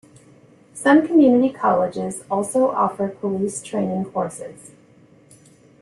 [0.73, 4.71] Some community colleges also offer police training courses.